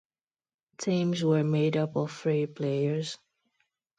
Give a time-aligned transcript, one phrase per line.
[0.79, 3.19] Teams were made up of three players.